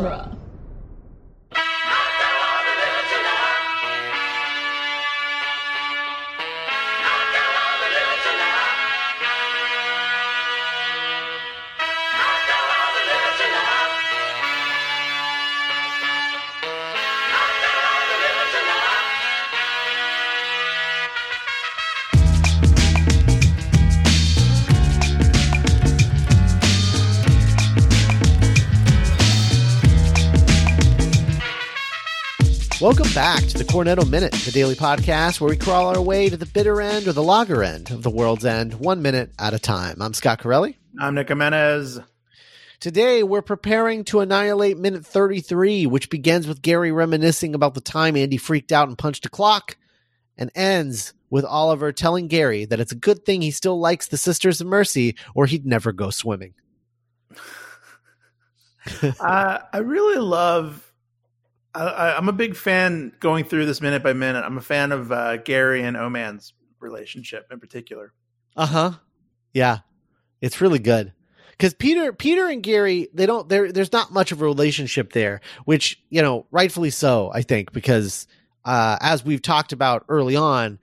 [0.00, 0.39] genre.
[33.20, 36.46] Back to the Cornetto Minute, the daily podcast where we crawl our way to the
[36.46, 40.00] bitter end or the lager end of the world's end, one minute at a time.
[40.00, 40.78] I'm Scott Corelli.
[40.98, 42.00] I'm Nick Jimenez.
[42.80, 48.16] Today, we're preparing to annihilate minute 33, which begins with Gary reminiscing about the time
[48.16, 49.76] Andy freaked out and punched a clock,
[50.38, 54.16] and ends with Oliver telling Gary that it's a good thing he still likes the
[54.16, 56.54] Sisters of Mercy or he'd never go swimming.
[59.02, 60.89] uh, I really love
[61.74, 64.44] I, am a big fan going through this minute by minute.
[64.44, 68.12] I'm a fan of uh, Gary and O-Man's relationship in particular.
[68.56, 68.92] Uh huh.
[69.52, 69.78] Yeah,
[70.40, 71.12] it's really good
[71.60, 73.48] because Peter, Peter and Gary, they don't.
[73.48, 77.30] There, there's not much of a relationship there, which you know, rightfully so.
[77.32, 78.26] I think because
[78.64, 80.78] uh, as we've talked about early on,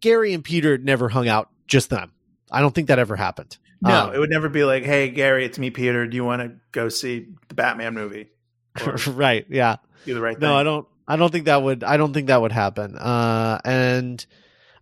[0.00, 2.12] Gary and Peter never hung out just them.
[2.50, 3.58] I don't think that ever happened.
[3.82, 6.06] No, um, it would never be like, "Hey, Gary, it's me, Peter.
[6.06, 8.30] Do you want to go see the Batman movie?"
[9.06, 9.46] Right.
[9.48, 10.48] Yeah do the right thing.
[10.48, 10.86] No, I don't.
[11.06, 11.84] I don't think that would.
[11.84, 12.96] I don't think that would happen.
[12.96, 14.24] Uh, and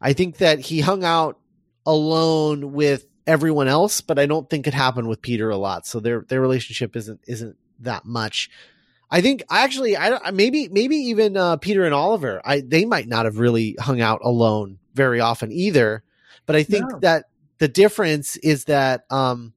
[0.00, 1.38] I think that he hung out
[1.86, 5.86] alone with everyone else, but I don't think it happened with Peter a lot.
[5.86, 8.50] So their their relationship isn't isn't that much.
[9.10, 13.08] I think I actually I maybe maybe even uh, Peter and Oliver I they might
[13.08, 16.02] not have really hung out alone very often either.
[16.46, 16.98] But I think no.
[17.00, 17.24] that
[17.58, 19.52] the difference is that um,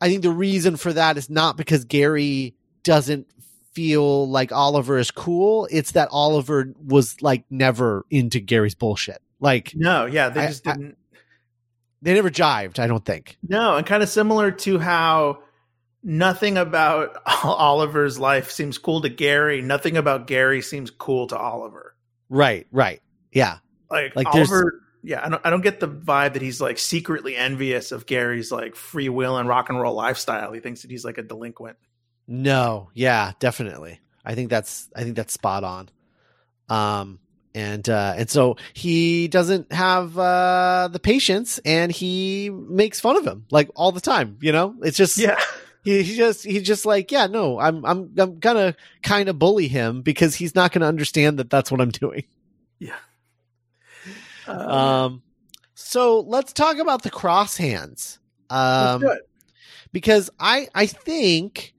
[0.00, 2.54] I think the reason for that is not because Gary
[2.88, 3.26] doesn't
[3.74, 5.68] feel like Oliver is cool.
[5.70, 9.20] It's that Oliver was like never into Gary's bullshit.
[9.40, 10.96] Like no, yeah, they just I, didn't.
[11.14, 11.18] I,
[12.00, 12.78] they never jived.
[12.78, 13.36] I don't think.
[13.46, 15.40] No, and kind of similar to how
[16.02, 19.60] nothing about Oliver's life seems cool to Gary.
[19.60, 21.94] Nothing about Gary seems cool to Oliver.
[22.30, 22.66] Right.
[22.72, 23.02] Right.
[23.32, 23.58] Yeah.
[23.90, 24.80] Like, like Oliver.
[25.02, 25.42] Yeah, I don't.
[25.44, 29.36] I don't get the vibe that he's like secretly envious of Gary's like free will
[29.36, 30.52] and rock and roll lifestyle.
[30.52, 31.76] He thinks that he's like a delinquent.
[32.28, 34.00] No, yeah, definitely.
[34.24, 35.88] I think that's I think that's spot on.
[36.68, 37.20] Um
[37.54, 43.26] and uh and so he doesn't have uh the patience and he makes fun of
[43.26, 44.76] him like all the time, you know?
[44.82, 45.40] It's just Yeah.
[45.84, 49.68] He, he just he's just like, yeah, no, I'm I'm I'm gonna kind of bully
[49.68, 52.24] him because he's not gonna understand that that's what I'm doing.
[52.78, 52.96] Yeah.
[54.46, 55.22] Uh, um
[55.74, 58.18] so let's talk about the cross hands.
[58.50, 59.02] Um
[59.92, 61.72] because I I think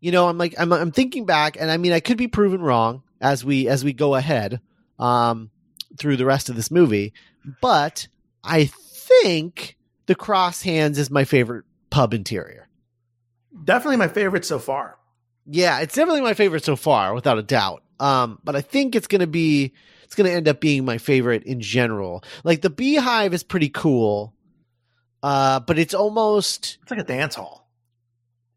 [0.00, 2.60] you know, I'm like I'm I'm thinking back, and I mean, I could be proven
[2.60, 4.60] wrong as we as we go ahead
[4.98, 5.50] um,
[5.98, 7.12] through the rest of this movie,
[7.60, 8.08] but
[8.44, 12.68] I think the Cross Hands is my favorite pub interior.
[13.64, 14.98] Definitely my favorite so far.
[15.46, 17.82] Yeah, it's definitely my favorite so far, without a doubt.
[17.98, 19.72] Um, but I think it's gonna be
[20.04, 22.22] it's gonna end up being my favorite in general.
[22.44, 24.34] Like the Beehive is pretty cool,
[25.22, 27.65] uh, but it's almost it's like a dance hall.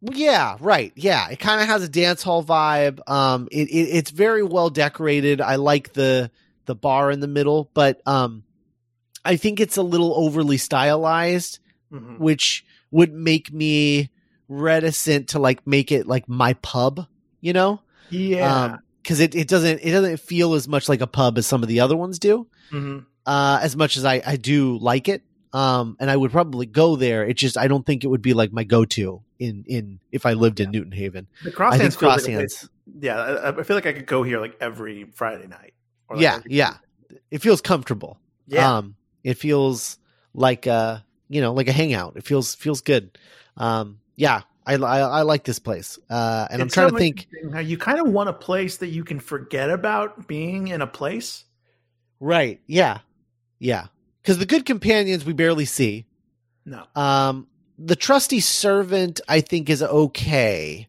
[0.02, 0.94] Yeah, right.
[0.96, 3.00] Yeah, it kind of has a dance hall vibe.
[3.10, 5.42] Um, it, it, it's very well decorated.
[5.42, 6.32] I like the
[6.66, 8.44] the bar in the middle, but um,
[9.26, 11.60] I think it's a little overly stylized,
[11.92, 12.16] mm-hmm.
[12.16, 14.10] which would make me
[14.48, 17.06] reticent to like make it like my pub.
[17.42, 17.82] You know?
[18.10, 18.78] Yeah.
[19.02, 21.62] Because um, it, it doesn't it doesn't feel as much like a pub as some
[21.62, 22.48] of the other ones do.
[22.72, 23.00] Mm-hmm.
[23.26, 26.96] Uh, as much as I I do like it, um, and I would probably go
[26.96, 27.26] there.
[27.26, 30.26] It just I don't think it would be like my go to in in if
[30.26, 31.28] I lived in Newton Haven.
[31.44, 32.50] The cross hands, cross like
[33.00, 35.74] yeah, I, I, feel like I could go here like every Friday night.
[36.10, 36.78] Like yeah, yeah.
[37.32, 38.20] It feels comfortable.
[38.48, 39.98] Yeah, um, it feels
[40.34, 42.18] like a you know like a hangout.
[42.18, 43.18] It feels feels good.
[43.58, 45.98] Um, yeah, I, I, I like this place.
[46.10, 48.78] Uh, and it's I'm trying so to think how you kind of want a place
[48.78, 51.46] that you can forget about being in a place.
[52.20, 52.60] Right.
[52.68, 53.00] Yeah.
[53.60, 53.88] Yeah
[54.22, 56.06] because the good companions we barely see.
[56.64, 56.86] No.
[56.96, 57.48] Um,
[57.80, 60.88] the trusty servant I think is okay.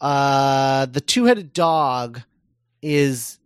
[0.00, 2.22] Uh, the two-headed dog
[2.82, 3.38] is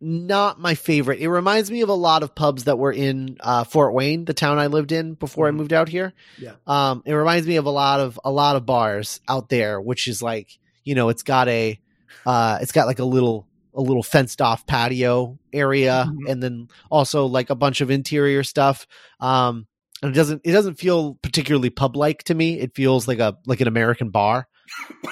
[0.00, 1.20] not my favorite.
[1.20, 4.34] It reminds me of a lot of pubs that were in uh, Fort Wayne, the
[4.34, 5.56] town I lived in before mm-hmm.
[5.56, 6.12] I moved out here.
[6.38, 6.54] Yeah.
[6.66, 10.08] Um, it reminds me of a lot of a lot of bars out there, which
[10.08, 11.78] is like you know, it's got a,
[12.24, 16.30] uh, it's got like a little a little fenced off patio area mm-hmm.
[16.30, 18.86] and then also like a bunch of interior stuff
[19.20, 19.66] um
[20.02, 23.36] and it doesn't it doesn't feel particularly pub like to me it feels like a
[23.46, 24.46] like an american bar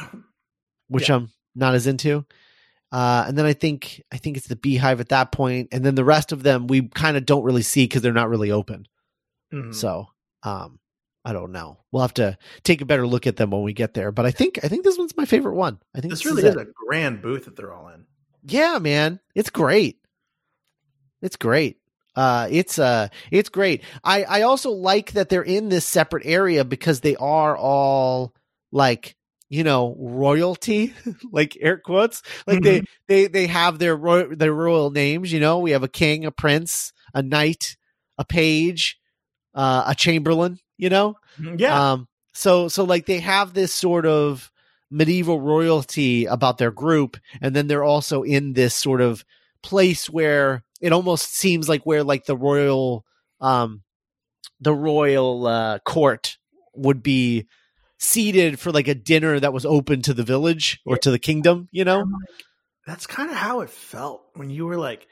[0.88, 1.16] which Yeah.
[1.16, 2.24] I'm not as into.
[2.92, 5.96] Uh, and then I think I think it's the Beehive at that point, and then
[5.96, 8.86] the rest of them we kind of don't really see because they're not really open.
[9.52, 9.74] Mhm.
[9.74, 10.06] So
[10.44, 10.78] um,
[11.24, 11.78] I don't know.
[11.90, 14.12] We'll have to take a better look at them when we get there.
[14.12, 15.80] But I think I think this one's my favorite one.
[15.94, 18.04] I think this really is is a grand booth that they're all in.
[18.44, 19.18] Yeah, man.
[19.34, 19.98] It's great.
[21.20, 21.78] It's great.
[22.16, 23.82] Uh it's uh it's great.
[24.04, 28.34] I I also like that they're in this separate area because they are all
[28.72, 29.16] like,
[29.48, 30.94] you know, royalty,
[31.32, 32.22] like air quotes.
[32.46, 35.58] Like they they they have their royal their royal names, you know.
[35.58, 37.76] We have a king, a prince, a knight,
[38.18, 38.98] a page,
[39.54, 41.16] uh a chamberlain, you know?
[41.40, 41.58] Mhm.
[41.60, 41.92] Yeah.
[41.92, 44.50] Um, so so like they have this sort of
[44.90, 49.24] medieval royalty about their group, and then they're also in this sort of
[49.62, 53.04] place where it almost seems like where like the royal
[53.40, 53.82] um
[54.60, 56.36] the royal uh court
[56.74, 57.46] would be
[57.98, 61.68] seated for like a dinner that was open to the village or to the kingdom,
[61.72, 62.04] you know?
[62.86, 65.06] That's kind of how it felt when you were like,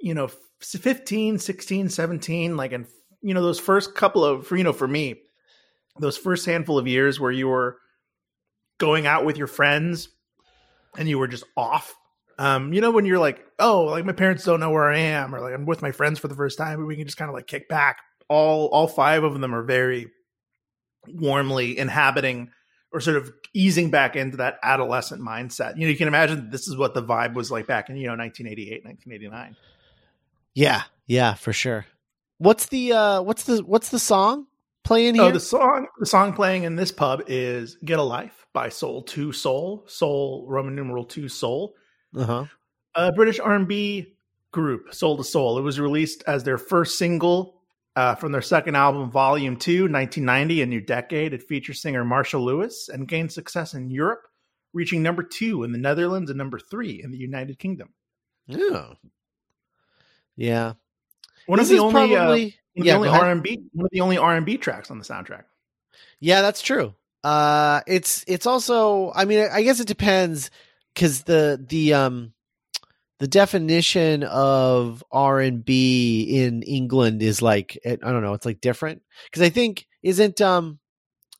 [0.00, 2.86] you know, f- 15, 16, 17, like, and,
[3.22, 5.20] you know, those first couple of, you know, for me,
[6.00, 7.78] those first handful of years where you were
[8.78, 10.08] going out with your friends
[10.96, 11.94] and you were just off.
[12.38, 15.34] Um, you know, when you're like, oh, like my parents don't know where I am,
[15.34, 17.34] or like I'm with my friends for the first time, we can just kind of
[17.34, 17.98] like kick back.
[18.28, 20.10] All all five of them are very
[21.06, 22.50] warmly inhabiting
[22.92, 25.76] or sort of easing back into that adolescent mindset.
[25.76, 28.06] You know, you can imagine this is what the vibe was like back in, you
[28.06, 29.56] know, 1988, 1989.
[30.54, 31.86] Yeah, yeah, for sure.
[32.38, 34.46] What's the uh what's the what's the song
[34.84, 35.24] playing here?
[35.24, 39.04] Oh, the song the song playing in this pub is Get a Life by Soul
[39.16, 41.74] II Soul, Soul Roman numeral 2 Soul.
[42.16, 42.44] Uh-huh.
[42.94, 44.14] a British R&B
[44.50, 45.58] group, Soul II Soul.
[45.58, 47.54] It was released as their first single
[47.96, 51.32] uh, from their second album, Volume 2, 1990, A New Decade.
[51.34, 54.22] It features singer Marcia Lewis and gained success in Europe,
[54.72, 57.90] reaching number two in the Netherlands and number three in the United Kingdom.
[58.46, 58.92] Yeah.
[60.36, 60.72] Yeah.
[61.46, 63.08] One This of the only, uh, probably one yeah, the only.
[63.08, 65.44] R&B, one of the only R&B tracks on the soundtrack.
[66.20, 66.94] Yeah, that's true.
[67.24, 70.50] Uh it's it's also I mean I guess it depends
[70.98, 72.32] cuz the the um
[73.20, 79.02] the definition of R&B in England is like I don't know, it's like different
[79.32, 80.78] cuz I think isn't um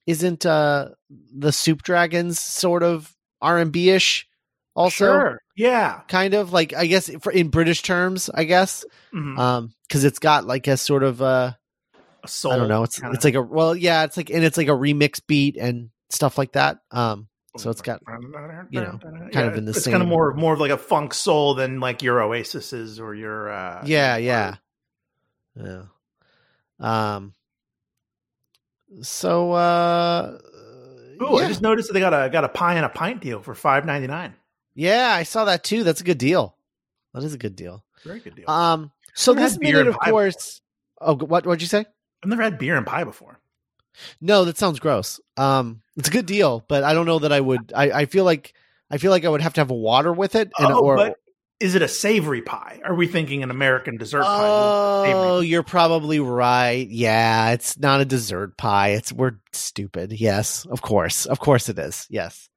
[0.06, 0.88] isn't uh
[1.36, 4.26] the Soup Dragons sort of R&B-ish
[4.74, 5.40] also Sure.
[5.56, 6.00] Yeah.
[6.08, 8.84] kind of like I guess for in British terms, I guess.
[9.14, 9.38] Mhm.
[9.38, 11.52] Um cuz it's got like a sort of uh
[12.24, 12.52] A soul.
[12.52, 12.82] I don't know.
[12.84, 14.04] It's it's like a well, yeah.
[14.04, 16.78] It's like and it's like a remix beat and stuff like that.
[16.90, 17.28] Um,
[17.58, 18.00] so it's got
[18.70, 18.98] you know,
[19.32, 21.80] kind of in the it's kind of more more of like a funk soul than
[21.80, 24.56] like your Oasis's or your uh yeah, yeah,
[25.56, 25.82] yeah.
[26.80, 27.34] Um.
[29.02, 30.38] So, uh,
[31.20, 31.44] Ooh, yeah.
[31.44, 33.54] I just noticed that they got a got a pie and a pint deal for
[33.54, 34.34] five ninety nine.
[34.74, 35.84] yeah, I saw that too.
[35.84, 36.56] That's a good deal.
[37.14, 37.84] That is a good deal.
[38.04, 38.48] Very good deal.
[38.48, 38.92] Um.
[39.14, 40.60] So this beer minute, of course.
[41.00, 41.84] Oh, what what'd you say?
[42.22, 43.37] I've never had beer and pie before.
[44.20, 45.20] No, that sounds gross.
[45.36, 47.72] Um, it's a good deal, but I don't know that I would.
[47.74, 48.54] I, I feel like
[48.90, 51.16] I feel like I would have to have water with it, and oh, or but
[51.60, 52.80] is it a savory pie?
[52.84, 54.46] Are we thinking an American dessert pie?
[54.48, 56.88] Oh, you're probably right.
[56.88, 58.90] Yeah, it's not a dessert pie.
[58.90, 60.12] It's we're stupid.
[60.12, 61.26] Yes, of course.
[61.26, 62.06] Of course it is.
[62.10, 62.48] Yes.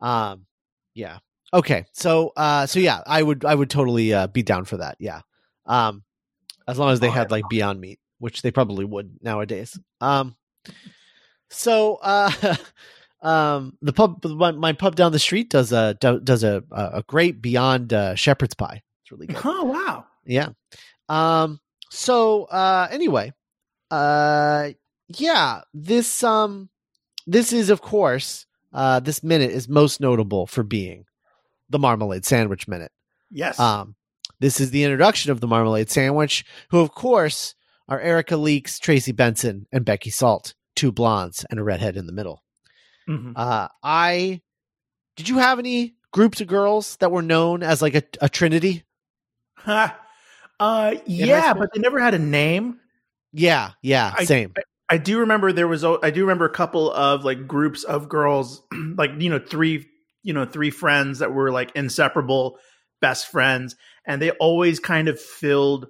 [0.00, 0.46] Um
[0.94, 1.18] yeah.
[1.52, 1.84] Okay.
[1.92, 4.96] So uh so yeah, I would I would totally uh be down for that.
[4.98, 5.20] Yeah.
[5.66, 6.02] Um
[6.66, 9.78] as long as they Oh, had like Beyond Meat, which they probably would nowadays.
[10.00, 10.36] Um
[11.48, 12.30] so uh
[13.22, 17.42] um the pub my, my pub down the street does a does a a great
[17.42, 18.82] Beyond uh, shepherd's pie.
[19.02, 19.38] It's really good.
[19.44, 20.04] Oh wow.
[20.24, 20.50] Yeah.
[21.08, 21.60] Um
[21.90, 23.32] so uh anyway,
[23.90, 24.70] uh
[25.08, 26.68] yeah, this um
[27.26, 31.06] this is of course uh this minute is most notable for being
[31.70, 32.92] the marmalade sandwich minute.
[33.30, 33.58] Yes.
[33.58, 33.94] Um
[34.40, 37.54] this is the introduction of the marmalade sandwich, who of course
[37.88, 42.12] are Erica Leeks, Tracy Benson, and Becky Salt, two blondes and a redhead in the
[42.12, 42.42] middle.
[43.08, 43.32] Mhm.
[43.36, 44.42] Uh I
[45.16, 48.84] did you have any groups of girls that were known as like a, a trinity?
[49.56, 49.98] Ha.
[50.60, 52.78] uh, yeah, but they never had a name.
[53.32, 54.54] Yeah, yeah, I- same.
[54.90, 58.62] I do remember there was I do remember a couple of like groups of girls
[58.96, 59.86] like you know three
[60.22, 62.58] you know three friends that were like inseparable
[63.02, 63.76] best friends
[64.06, 65.88] and they always kind of filled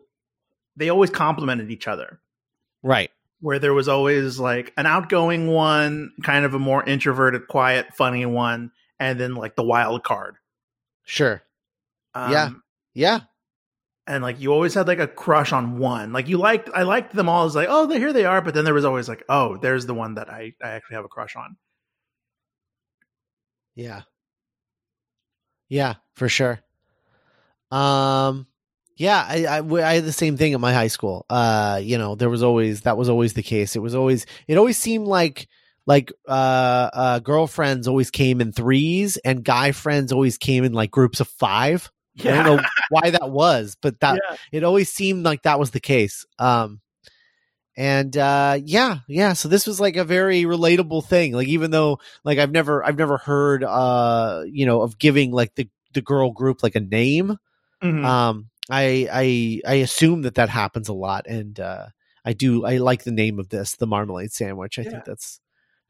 [0.78, 2.20] they always complemented each other
[2.82, 3.11] Right.
[3.40, 8.25] where there was always like an outgoing one kind of a more introverted quiet funny
[8.26, 10.37] one and then like the wild card
[11.04, 11.42] Sure.
[12.14, 12.50] um, Yeah.
[12.94, 13.20] Yeah.
[14.06, 17.14] and like you always had like a crush on one like you liked i liked
[17.14, 19.56] them all as like oh here they are but then there was always like oh
[19.58, 21.56] there's the one that i i actually have a crush on
[23.75, 24.02] Yeah.
[25.68, 26.58] Yeah, for sure.
[27.70, 28.48] Um,
[28.99, 31.25] yeah, I, I, I had the same thing at my high school.
[31.31, 33.76] Uh, you know, there was always that was always the case.
[33.76, 35.49] It was always it always seemed like
[35.87, 40.90] like uh, uh girlfriends always came in threes and guy friends always came in like
[40.90, 41.90] groups of five.
[42.14, 42.40] Yeah.
[42.40, 44.37] I don't know why that was, but that Yeah.
[44.52, 46.26] it always seemed like that was the case.
[46.38, 46.81] Um,
[47.76, 49.35] and uh, yeah, yeah.
[49.35, 51.33] So this was like a very relatable thing.
[51.33, 55.55] Like even though like I've never I've never heard uh you know of giving like
[55.55, 57.37] the the girl group like a name.
[57.83, 58.05] Mhm.
[58.05, 61.87] Um, I I I assume that that happens a lot, and uh,
[62.25, 64.79] I do I like the name of this, the marmalade sandwich.
[64.79, 64.91] I Yeah.
[64.91, 65.41] think that's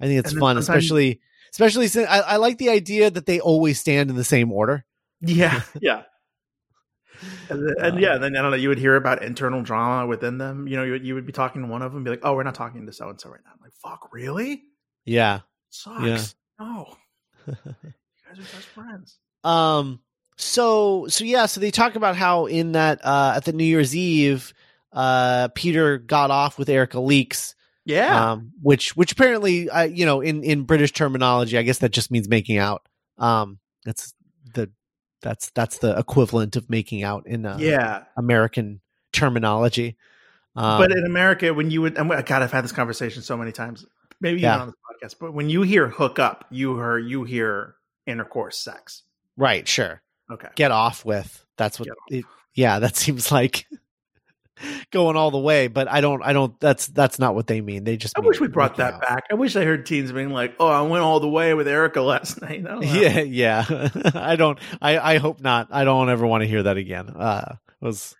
[0.01, 1.21] I think it's fun, especially
[1.51, 4.85] especially since I, I like the idea that they always stand in the same order.
[5.21, 6.03] Yeah, yeah.
[7.51, 8.57] And, then, and yeah, then I don't know.
[8.57, 10.69] You would hear about internal drama within them.
[10.69, 12.21] You know, you would, you would be talking to one of them, and be like,
[12.23, 14.63] "Oh, we're not talking to so and so right now." I'm like, "Fuck, really?
[15.05, 15.41] Yeah.
[15.71, 16.23] Sucks." Yeah.
[16.65, 16.97] No,
[17.49, 19.19] you guys are best friends.
[19.43, 20.01] Um.
[20.39, 21.47] So so yeah.
[21.47, 24.55] So they talk about how in that uh at the New Year's Eve,
[24.93, 27.55] uh Peter got off with Erica Leaks.
[27.85, 28.53] Yeah, Um.
[28.63, 32.29] Which which apparently, uh, you know, in in British terminology, I guess that just means
[32.29, 32.87] making out.
[33.19, 33.59] Um.
[33.85, 34.15] That's
[34.55, 34.71] the
[35.23, 38.05] that's that's the equivalent of making out in uh, yeah.
[38.17, 38.81] American
[39.13, 39.97] terminology.
[40.55, 43.53] Um, but in America, when you would, and God, I've had this conversation so many
[43.53, 43.87] times.
[44.21, 44.57] Maybe Yeah.
[44.57, 47.77] even on this podcast, but when you hear hook up, you hear you hear
[48.07, 49.05] intercourse, sex.
[49.37, 50.03] right, sure.
[50.31, 51.45] Okay, Get off with.
[51.57, 51.89] That's what.
[52.09, 53.67] It, yeah, that seems like
[54.91, 55.69] going all the way.
[55.69, 56.23] But I don't.
[56.23, 56.59] I don't.
[56.61, 57.85] That's that's not what they mean.
[57.85, 58.19] They just.
[58.19, 59.01] I wish we brought that out.
[59.01, 59.25] back.
[59.31, 62.03] I wish I heard teens being like, "Oh, I went all the way with Erica
[62.03, 62.93] last night." I don't know.
[62.93, 63.89] Yeah, yeah.
[64.15, 64.59] I don't.
[64.81, 65.69] I I hope not.
[65.71, 67.09] I don't ever want to hear that again.
[67.11, 68.15] Uh, it was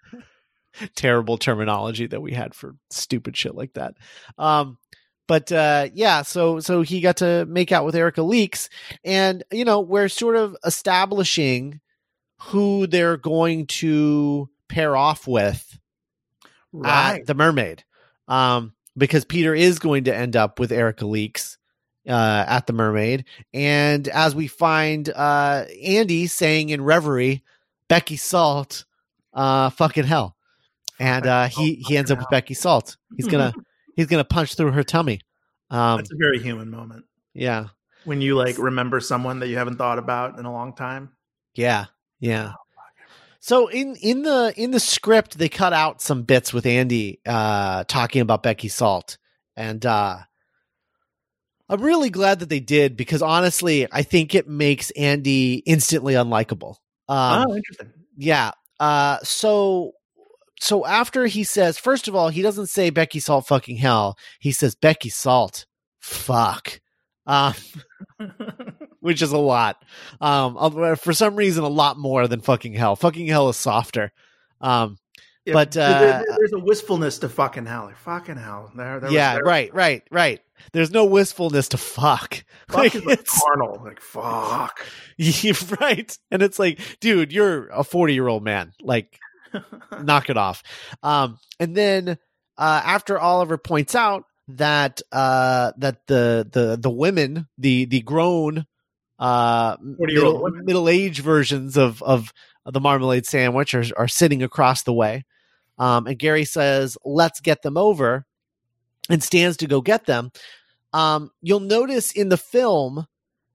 [0.95, 3.95] terrible terminology that we had for stupid shit like that.
[4.37, 4.79] Um,
[5.27, 6.23] but uh, yeah.
[6.23, 8.69] So so he got to make out with Erica Leaks,
[9.05, 11.81] and you know we're sort of establishing
[12.41, 15.79] who they're going to pair off with
[16.73, 17.21] right.
[17.21, 17.85] at the mermaid.
[18.27, 21.57] Um because peter is going to end up with erica leaks
[22.09, 23.25] uh at the mermaid.
[23.55, 27.43] And as we find uh andy saying in reverie
[27.89, 28.85] becky salt
[29.33, 30.37] uh fucking hell.
[31.01, 32.97] And uh he he ends up with becky salt.
[33.17, 33.53] He's gonna
[33.97, 35.21] he's gonna punch through her tummy.
[35.71, 37.05] Um That's a very human moment.
[37.35, 37.69] yeah.
[38.05, 41.11] When you like remember someone that you haven't thought about in a long time.
[41.55, 41.87] Yeah,
[42.21, 42.53] yeah.
[43.41, 47.85] So in in the in the script, they cut out some bits with Andy uh,
[47.85, 49.17] talking about Becky Salt,
[49.57, 50.19] and uh,
[51.69, 56.77] I'm really glad that they did because honestly, I think it makes Andy instantly unlikable.
[57.09, 57.93] Um, oh, interesting.
[58.17, 58.53] yeah.
[58.81, 59.93] Uh, so
[60.61, 64.17] so after he says, first of all, he doesn't say Becky Salt fucking hell.
[64.41, 65.67] He says Becky Salt
[66.01, 66.81] fuck.
[67.27, 67.55] Um,
[69.01, 69.83] which is a lot.
[70.21, 72.97] Um, for some reason, a lot more than fucking hell.
[72.97, 74.13] Fucking hell is softer.
[74.61, 74.99] Um,
[75.45, 77.87] Yeah, But, uh, there- there's a wistfulness to fucking hell.
[77.87, 78.71] Like, fucking hell.
[78.77, 80.41] There, there was- yeah, there- right, right, right.
[80.73, 82.45] There's no wistfulness to fuck.
[82.69, 83.81] Fuck Like, is like carnal.
[83.83, 84.85] Like fuck.
[85.81, 88.73] right, and it's like, dude, you're a 40 year old man.
[88.83, 89.19] Like,
[90.03, 90.63] knock it off.
[91.03, 92.19] Um, and then
[92.59, 98.67] uh, after Oliver points out that uh, that the the the women, the the grown
[99.19, 102.33] uh, middle, middle age versions of of
[102.65, 105.25] the marmalade sandwich are are sitting across the way.
[105.79, 108.27] Um, and Gary says, "Let's get them over,"
[109.09, 110.31] and stands to go get them.
[110.93, 113.07] Um, you'll notice in the film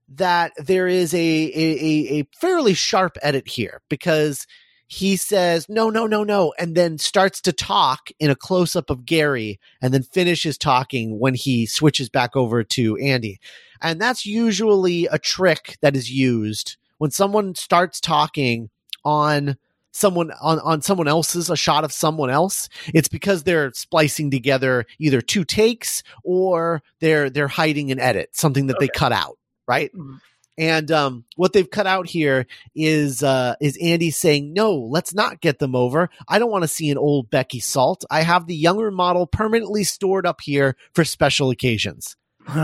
[0.08, 4.46] that there is a a a fairly sharp edit here because
[4.94, 8.90] he says no no no no and then starts to talk in a close up
[8.90, 13.40] of Gary and then finishes talking when he switches back over to Andy.
[13.82, 18.70] And that's usually a trick that is used when someone starts talking
[19.04, 19.56] on
[19.90, 22.68] someone on, on someone else's a shot of someone else.
[22.94, 28.68] It's because they're splicing together either two takes or they're they're hiding an edit something
[28.68, 29.90] that they cut out right?
[29.94, 30.20] Mhm.
[30.56, 35.40] And um, what they've cut out here is uh, is Andy saying, "No, let's not
[35.40, 36.10] get them over.
[36.28, 38.04] I don't want to see an old Becky Salt.
[38.10, 42.16] I have the younger model permanently stored up here for special occasions."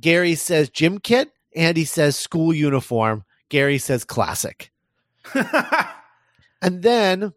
[0.00, 1.32] Gary says gym kit.
[1.56, 3.24] Andy says school uniform.
[3.48, 4.70] Gary says classic.
[6.62, 7.32] And then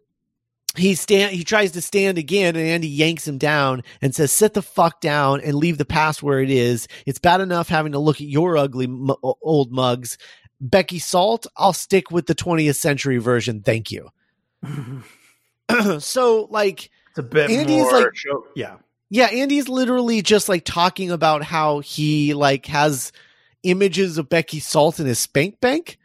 [0.76, 4.54] he stand he tries to stand again and Andy yanks him down and says sit
[4.54, 6.88] the fuck down and leave the past where it is.
[7.06, 10.18] It's bad enough having to look at your ugly m- old mugs.
[10.60, 13.62] Becky Salt, I'll stick with the 20th century version.
[13.62, 14.08] Thank you.
[15.98, 17.92] so like it's a bit Andy's more.
[18.02, 18.76] like- show- yeah.
[19.10, 23.12] yeah, Andy's literally just like talking about how he like has
[23.62, 25.98] images of Becky Salt in his spank bank.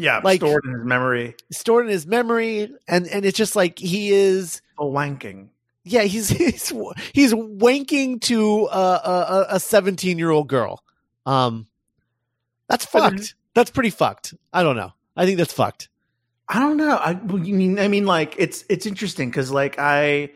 [0.00, 1.34] Yeah, Like- stored in his memory.
[1.52, 4.62] stored in his memory, and and it's just like he is.
[4.78, 5.48] Oh, wanking.
[5.84, 6.72] Yeah, he's he's
[7.14, 10.82] he's wanking to a a seventeen year old girl.
[11.26, 11.66] Um,
[12.68, 13.34] that's then- fucked.
[13.54, 14.34] That's pretty fucked.
[14.52, 14.92] I don't know.
[15.16, 15.88] I think that's fucked.
[16.48, 16.96] I don't know.
[16.96, 20.30] I mean I mean like it's it's interesting because like I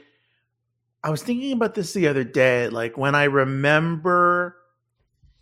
[1.02, 2.68] I was thinking about this the other day.
[2.68, 4.56] Like when I remember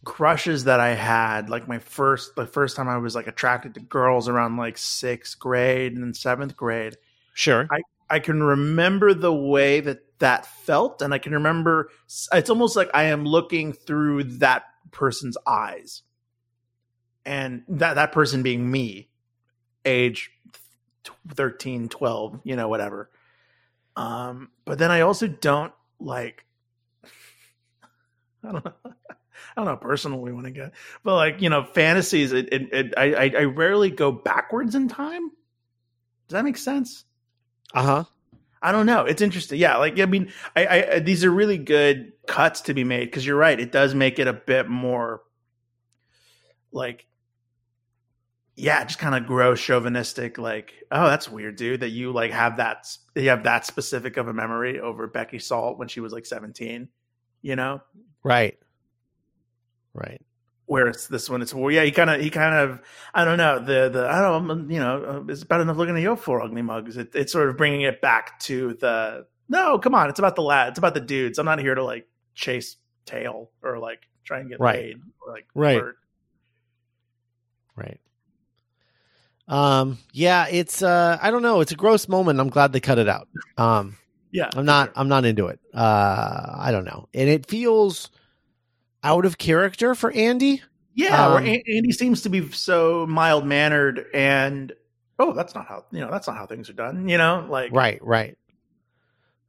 [0.04, 3.80] crushes that I had, like my first the first time I was like attracted to
[3.80, 6.96] girls around like sixth grade and then seventh grade.
[7.34, 7.66] Sure.
[7.70, 11.90] I I can remember the way that that felt, and I can remember
[12.32, 16.02] it's almost like I am looking through that person's eyes,
[17.24, 19.08] and that that person being me,
[19.84, 20.30] age
[21.34, 23.10] 13, 12, you know, whatever.
[23.96, 26.44] Um, but then I also don't like.
[28.44, 28.92] I don't know.
[29.50, 30.72] I don't know how personal we want to get,
[31.02, 32.32] but like you know, fantasies.
[32.32, 35.30] It, it, it I, I I rarely go backwards in time.
[36.28, 37.04] Does that make sense?
[37.74, 38.04] Uh huh.
[38.62, 39.04] I don't know.
[39.04, 39.58] It's interesting.
[39.58, 43.26] Yeah, like I mean, I, I these are really good cuts to be made because
[43.26, 43.58] you're right.
[43.58, 45.22] It does make it a bit more
[46.70, 47.06] like,
[48.54, 50.38] yeah, just kind of gross, chauvinistic.
[50.38, 51.80] Like, oh, that's weird, dude.
[51.80, 55.78] That you like have that you have that specific of a memory over Becky Salt
[55.78, 56.88] when she was like 17.
[57.42, 57.80] You know,
[58.22, 58.56] Right.
[59.94, 60.20] Right.
[60.66, 62.80] whereas this one, it's well, yeah, he kind of he kind of
[63.14, 65.96] I don't know the the I don't know you know uh, it's bad enough looking
[65.96, 66.96] at your four ugly mugs.
[66.96, 70.42] It, it's sort of bringing it back to the no, come on, it's about the
[70.42, 71.38] lad, it's about the dudes.
[71.38, 74.76] I'm not here to like chase tail or like try and get Right.
[74.78, 74.96] laid
[75.26, 75.78] or like Right.
[75.78, 75.96] flirt.
[77.76, 78.00] Right.
[79.48, 79.98] Um.
[80.12, 80.46] Yeah.
[80.50, 80.82] It's.
[80.82, 81.18] Uh.
[81.20, 81.60] I don't know.
[81.60, 82.40] It's a gross moment.
[82.40, 83.28] I'm glad they cut it out.
[83.58, 83.96] Um.
[84.34, 84.92] Yeah, I'm not.
[84.96, 85.60] I'm not into it.
[85.74, 86.54] Uh.
[86.56, 87.06] I don't know.
[87.12, 88.08] And it feels
[89.04, 90.62] out of character for Andy.
[90.94, 94.72] Yeah, Um, where An- Andy seems to be so mild mannered and
[95.18, 97.08] oh, that's not how you know that's not how things are done.
[97.08, 98.02] You know, like Right.
[98.04, 98.36] Right.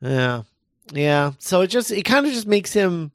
[0.01, 0.43] Yeah.
[0.91, 1.31] Yeah.
[1.39, 1.91] So it just.
[1.91, 3.11] It kind of just makes him.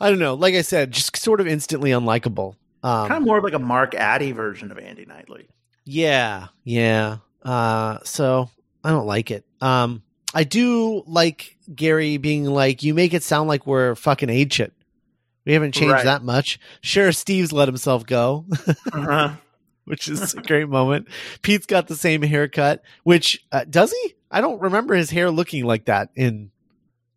[0.00, 0.34] I don't know.
[0.34, 2.54] Like I said, just sort of instantly unlikable.
[2.82, 5.48] Um, kind of more of like a Mark Addy version of Andy Knightley.
[5.84, 7.18] Yeah, yeah.
[7.42, 8.50] Uh so
[8.84, 9.44] I don't like it.
[9.60, 10.02] Um
[10.34, 14.72] I do like Gary being like, you make it sound like we're fucking age shit.
[15.46, 16.04] We haven't changed Right.
[16.04, 16.58] that much.
[16.82, 18.44] Sure, Steve's let himself go,
[18.92, 19.36] Uh-huh.
[19.84, 21.06] which is a great moment.
[21.42, 24.14] Pete's got the same haircut, which uh, does he?
[24.30, 26.50] I don't remember his hair looking like that in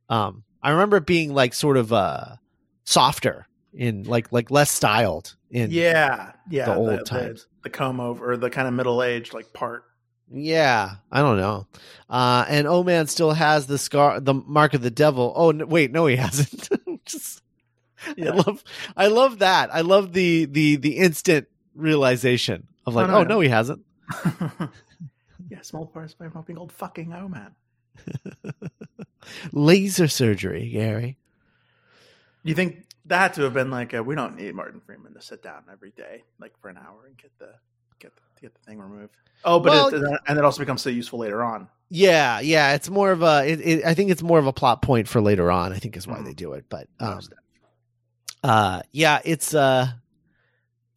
[0.09, 2.35] um I remember it being like sort of uh
[2.83, 7.47] softer in like like less styled in yeah, yeah, the old times.
[7.63, 9.83] the, comb over, or the kind of middle aged like part.
[10.31, 11.65] Yeah, I don't know.
[12.07, 15.33] Uh, and oh man still has the scar, the mark of the devil.
[15.35, 16.69] Oh wait, no, he hasn't.
[17.05, 17.41] Just,
[18.17, 18.63] I love,
[18.95, 19.73] I love that.
[19.73, 23.39] I love the the the instant realization of like, Oh, no, oh no.
[23.39, 23.81] he hasn't.
[25.49, 27.55] yeah, small parts by being old fucking oh man.
[29.51, 31.17] Laser surgery, Gary.
[32.43, 35.21] You think that had to have been like a, we don't need Martin Freeman to
[35.21, 37.49] sit down every day like for an hour and get the
[37.99, 39.15] get the, get the thing removed.
[39.43, 41.67] Oh, but Well- it, and it also becomes so useful later on.
[41.91, 42.73] Yeah, yeah.
[42.75, 43.43] It's more of a.
[43.51, 45.73] It, it, I think it's more of a plot point for later on.
[45.73, 46.25] I think is why Mhm.
[46.25, 46.65] they do it.
[46.69, 47.19] But um,
[48.43, 49.87] uh, yeah, it's uh,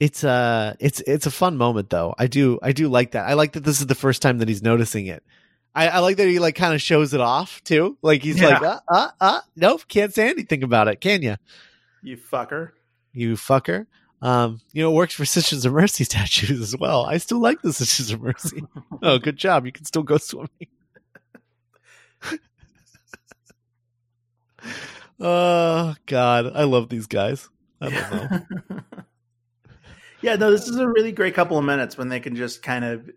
[0.00, 2.14] it's uh, it's it's a fun moment though.
[2.18, 3.28] I do I do like that.
[3.28, 5.22] I like that this is the first time that he's noticing it.
[5.74, 7.96] I, I like that he like kind of shows it off too.
[8.02, 8.48] Like he's Yeah.
[8.58, 11.36] like, uh, uh, uh, nope, can't say anything about it, can you?
[12.02, 12.72] You fucker.
[13.12, 13.86] You fucker.
[14.20, 17.06] Um, you know, it works for Sisters of Mercy statues as well.
[17.06, 18.62] I still like the Sisters of Mercy.
[19.02, 19.64] oh, good job.
[19.66, 20.48] You can still go swimming.
[25.22, 27.48] oh God, I love these guys.
[27.80, 28.84] I don't know.
[30.22, 32.84] yeah, no, this is a really great couple of minutes when they can just kind
[32.84, 33.08] of.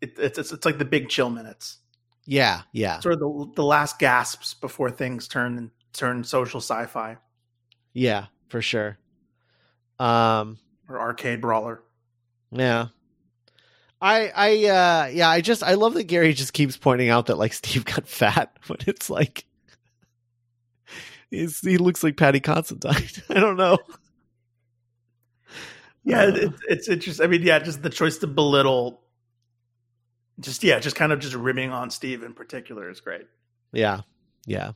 [0.00, 1.78] It, it's, it's it's like the big chill minutes,
[2.26, 7.16] Yeah, yeah, sort of the the last gasps before things turn turn social sci-fi
[7.92, 8.98] yeah, for sure.
[9.98, 10.58] Um,
[10.88, 11.82] or arcade brawler.
[12.50, 12.88] yeah.
[14.00, 17.38] I, I, uh, yeah, I just, I love that Gary just keeps pointing out that
[17.38, 19.44] like Steve got fat when it's like,
[21.32, 22.94] he's, he looks like Paddy Considine.
[23.30, 23.78] I don't know.
[26.04, 27.24] Yeah, Uh, it, it's interesting.
[27.24, 29.00] I mean, yeah, just the choice to belittle,
[30.40, 33.26] just yeah, just kind of just ribbing on Steve in particular is great.
[33.72, 34.00] Yeah,
[34.46, 34.72] yeah.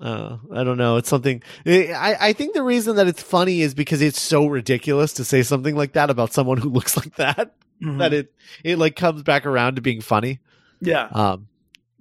[0.00, 0.96] Uh, I don't know.
[0.96, 1.42] It's something.
[1.66, 5.42] I I think the reason that it's funny is because it's so ridiculous to say
[5.42, 7.54] something like that about someone who looks like that.
[7.82, 7.98] Mhm.
[7.98, 10.40] That it it like comes back around to being funny.
[10.80, 11.48] yeah, Um.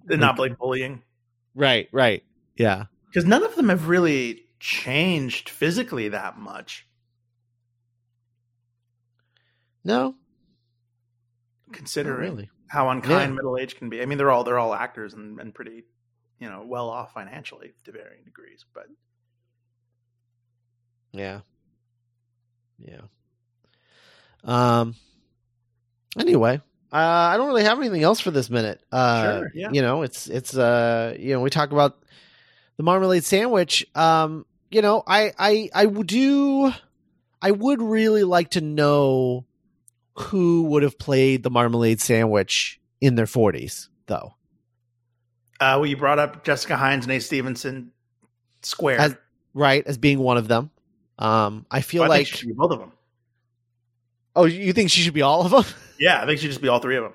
[0.09, 1.03] and not like bullying
[1.55, 1.87] Right.
[1.91, 2.23] Right.
[2.57, 2.85] Yeah.
[3.11, 6.87] Because none of them have really changed physically that much.
[9.83, 10.15] No.
[11.73, 12.49] considering really?
[12.67, 13.35] how unkind Yeah.
[13.35, 14.01] middle age can be.
[14.01, 15.83] I mean, they're all they're all actors and, and pretty,
[16.39, 18.65] you know, well off financially to varying degrees.
[18.73, 18.87] But
[21.11, 21.41] Yeah.
[22.79, 23.01] Yeah.
[24.43, 24.95] Um.
[26.19, 28.81] Anyway, uh, I don't really have anything else for this minute.
[28.91, 29.69] Uh, Sure, yeah.
[29.71, 32.00] You know, it's it's uh, you know, we talk about
[32.81, 33.85] the marmalade sandwich.
[33.93, 36.73] Um, you know, I I I would do.
[37.39, 39.45] I would really like to know
[40.15, 44.33] who would have played the marmalade sandwich in their forties, though.
[45.59, 47.19] uh, well, you brought up Jessica Hynes, and A.
[47.21, 47.91] Stevenson,
[48.63, 48.99] Square.
[48.99, 49.15] As-
[49.53, 50.71] Right, as being one of them.
[51.19, 52.27] Um, I feel I think like.
[52.27, 52.93] she should be both of them.
[54.35, 55.65] oh, you think she should be all of them?
[55.99, 57.13] Yeah, I think she should just be all three of them.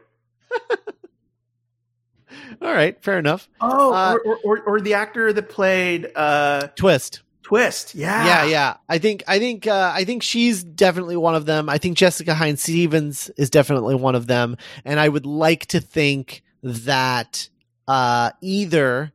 [2.63, 3.49] All right, fair enough.
[3.61, 7.23] Oh, Uh, or, or, or the actor that played uh, Twist.
[7.43, 7.95] Twist.
[7.95, 11.69] Yeah, yeah yeah i think i think uh i think she's definitely one of them
[11.69, 15.79] i think jessica hynes stevens is definitely one of them and i would like to
[15.79, 17.49] think that
[17.87, 19.13] uh either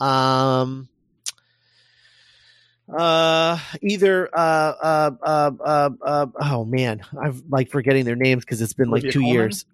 [0.00, 0.88] um
[2.90, 8.62] uh either uh uh uh uh, uh oh man i'm like forgetting their names because
[8.62, 9.34] it's been like Olivia two Colman?
[9.34, 9.66] years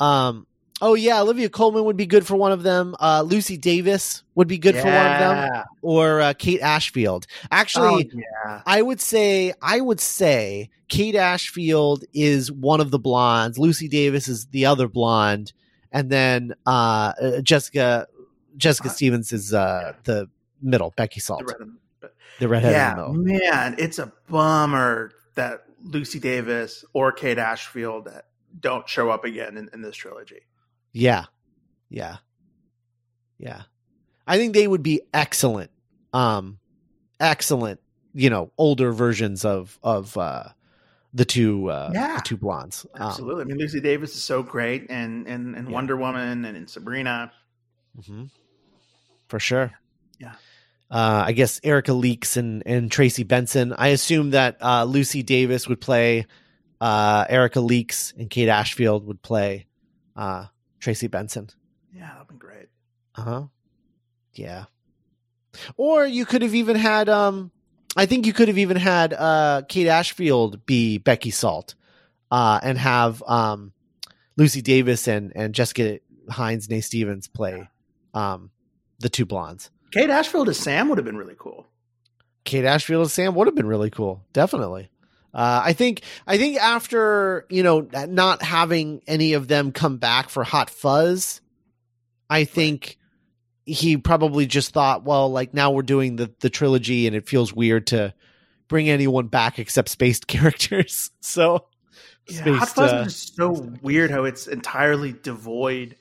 [0.00, 0.46] um
[0.82, 4.48] oh yeah olivia colman would be good for one of them uh lucy davis would
[4.48, 8.62] be good for one of them or uh, kate ashfield actually Oh, yeah.
[8.66, 13.56] I would say I would say Kate Ashfield is one of the blondes.
[13.58, 15.54] Lucy Davis is the other blonde,
[15.90, 18.06] and then uh, uh, Jessica
[18.58, 20.28] Jessica Uh, Stevens is uh, the
[20.60, 20.92] middle.
[20.94, 21.68] Becky Salt, The red-
[22.02, 23.14] but- the redhead yeah, middle.
[23.14, 28.08] man, it's a bummer that Lucy Davis or Kate Ashfield
[28.60, 30.40] don't show up again in, in this trilogy.
[30.92, 31.24] Yeah,
[31.88, 32.16] yeah,
[33.38, 33.62] yeah.
[34.26, 35.70] I think they would be excellent.
[36.12, 36.58] Um,
[37.18, 37.80] excellent.
[38.14, 40.44] You know, older versions of of uh,
[41.14, 42.16] the two uh, Yeah.
[42.16, 42.86] the two blondes.
[42.94, 43.42] Um, Absolutely.
[43.42, 45.74] I mean, Lucy Davis is so great, and and and Yeah.
[45.74, 47.32] Wonder Woman and in Sabrina.
[48.06, 48.24] hmm
[49.28, 49.72] For sure.
[50.18, 50.34] Yeah.
[50.90, 53.72] Uh, I guess Erica Leeks and, and Tracy Benson.
[53.78, 56.26] I assume that uh, Lucy Davis would play
[56.82, 59.66] uh, Erica Leeks and Kate Ashfield would play
[60.16, 60.46] uh,
[60.82, 61.48] Tracy Benson.
[61.94, 62.66] Yeah, that'd been great.
[63.14, 63.42] Uh huh.
[64.34, 64.64] Yeah.
[65.76, 67.52] Or you could have even had, um,
[67.96, 71.76] I think you could have even had uh, Kate Ashfield be Becky Salt
[72.32, 73.72] uh, and have um,
[74.36, 77.68] Lucy Davis and, and Jessica Hynes, Nate Stevens play
[78.12, 78.50] um,
[78.98, 79.70] the two blondes.
[79.92, 81.68] Kate Ashfield as Sam would have been really cool.
[82.44, 84.24] Kate Ashfield as Sam would have been really cool.
[84.32, 84.90] Definitely.
[85.34, 90.28] Uh, I think I think after you know not having any of them come back
[90.28, 91.40] for Hot Fuzz,
[92.28, 92.98] I think
[93.64, 97.52] he probably just thought, well, like now we're doing the the trilogy, and it feels
[97.52, 98.12] weird to
[98.68, 101.10] bring anyone back except spaced characters.
[101.20, 101.66] So
[102.28, 105.96] Yeah, Hot Fuzz uh, is so weird how it's entirely devoid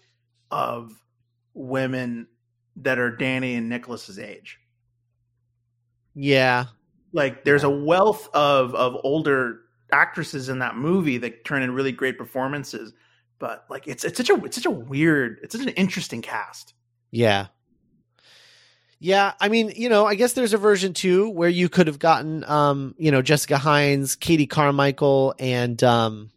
[0.49, 0.91] of
[1.53, 2.27] women
[2.77, 4.57] that are Danny and Nicholas's age.
[6.13, 6.65] yeah,
[7.13, 11.91] Like there's a wealth of of older actresses in that movie that turn in really
[11.91, 12.93] great performances,
[13.39, 16.73] but like it's it's such a it's such a weird it's such an interesting cast.
[17.11, 17.47] Yeah.
[19.03, 21.97] Yeah, I mean, you know, I guess there's a version too where you could have
[21.97, 26.29] gotten um, you know, Jessica Hynes, Katy Carmichael and um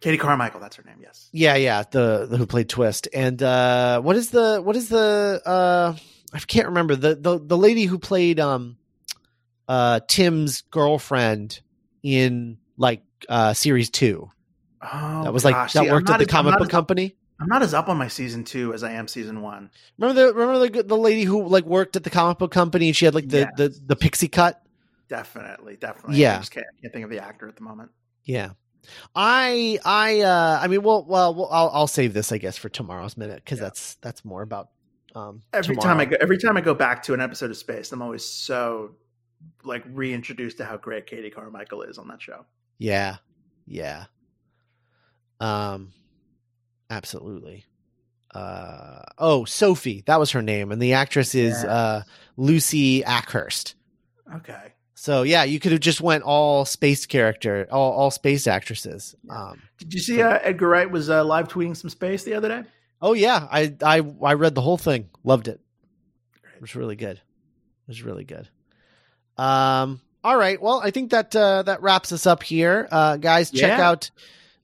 [0.00, 0.96] Katy Carmichael, that's her name.
[1.00, 1.28] Yes.
[1.32, 3.08] yeah, yeah, the, the who played Twist.
[3.14, 5.96] And uh what is the what is the uh
[6.32, 8.76] I can't remember the the the lady who played um
[9.68, 11.60] uh Tim's girlfriend
[12.02, 14.30] in like uh series 2.
[14.82, 15.72] Oh, That was like gosh.
[15.72, 17.16] that See, worked at the as- comic book as- company.
[17.38, 19.70] I'm not as up on my season two as I am season one.
[19.98, 22.96] Remember the remember the the lady who like worked at the comic book company and
[22.96, 23.52] she had like the Yes.
[23.58, 24.62] the the pixie cut?
[25.08, 26.16] Definitely, definitely.
[26.16, 26.36] Yeah.
[26.36, 27.90] I just can't, I can't think of the actor at the moment.
[28.24, 28.50] Yeah.
[29.14, 32.68] I I uh I mean well well, well I'll I'll save this I guess for
[32.68, 33.64] tomorrow's minute cuz Yeah.
[33.64, 34.68] that's that's more about
[35.14, 35.94] um Every tomorrow.
[35.94, 38.24] time I go, every time I go back to an episode of Spaced, I'm always
[38.24, 38.92] so
[39.64, 42.44] like reintroduced to how great Katy Carmichael is on that show.
[42.78, 43.16] Yeah.
[43.66, 44.04] Yeah.
[45.40, 45.92] Um
[46.90, 47.64] absolutely.
[48.34, 51.70] Uh oh, Sophie, that was her name and the actress is Yeah.
[51.70, 52.02] uh
[52.36, 53.74] Lucy Akhurst.
[54.36, 54.72] Okay.
[54.94, 59.14] So yeah, you could have just went all Spaced character, all all Spaced actresses.
[59.28, 62.48] Um Did you see uh, Edgar Wright was uh, live tweeting some Spaced the other
[62.48, 62.62] day?
[63.02, 65.10] Oh yeah, I I I read the whole thing.
[65.22, 65.60] Loved it.
[66.54, 67.16] It was really good.
[67.18, 68.48] It was really good.
[69.38, 70.60] Um all right.
[70.60, 72.88] Well, I think that uh that wraps us up here.
[72.90, 73.88] Uh guys, check Yeah.
[73.88, 74.10] out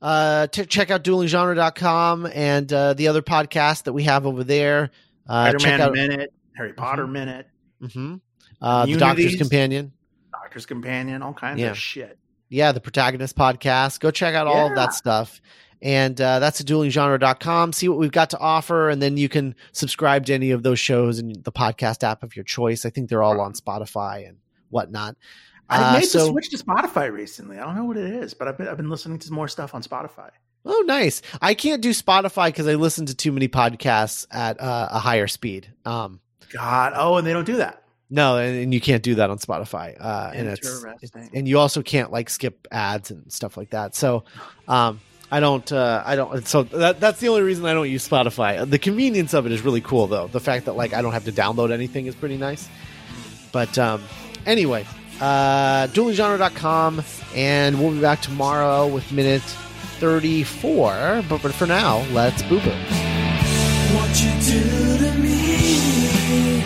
[0.00, 4.90] uh t- check out duelinggenre.com and uh the other podcast that we have over there.
[5.28, 7.12] Uh check Spider-Man out Minute, Harry Potter Mhm.
[7.12, 7.46] Minute,
[7.82, 8.20] mhm.
[8.60, 9.36] uh the Doctor's.
[9.36, 9.92] Companion.
[10.32, 11.70] Doctor's Companion, all kinds Yeah.
[11.70, 12.18] of shit.
[12.48, 14.00] Yeah, the Protagonist podcast.
[14.00, 15.40] Go check out all of that stuff.
[15.80, 17.72] And uh, that's at duelinggenre.com.
[17.72, 18.88] See what we've got to offer.
[18.90, 22.36] And then you can subscribe to any of those shows in the podcast app of
[22.36, 22.84] your choice.
[22.84, 24.36] I think they're all on Spotify and
[24.72, 25.16] whatnot.
[25.70, 27.58] I Uh, made so- the switch to Spotify recently.
[27.58, 29.74] I don't know what it is, but I've been, I've been listening to more stuff
[29.74, 30.30] on Spotify.
[30.64, 31.22] Oh, nice.
[31.40, 35.26] I can't do Spotify because I listen to too many podcasts at uh, a higher
[35.26, 35.68] speed.
[35.84, 36.20] Um,
[36.52, 37.82] God, oh, and they don't do that.
[38.10, 39.96] no, and, and you can't do that on Spotify.
[39.98, 43.94] Uh, and it's, it's and you also can't like skip ads and stuff like that.
[43.96, 44.24] So,
[44.68, 45.00] um,
[45.32, 46.46] I don't, uh, I don't.
[46.46, 48.68] So that that's the only reason I don't use Spotify.
[48.68, 50.26] The convenience of it is really cool, though.
[50.26, 52.68] The fact that like I don't have to download anything is pretty nice.
[53.50, 54.02] But um,
[54.46, 54.86] anyway,
[55.20, 57.02] uh, duelinggenre.com,
[57.34, 61.24] and we'll be back tomorrow with minute 34.
[61.28, 62.70] But, but for now, let's boo boo.
[63.94, 66.62] What you do to me?